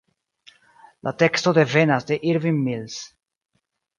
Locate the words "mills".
2.69-2.97